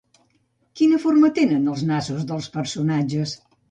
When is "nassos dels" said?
1.93-2.53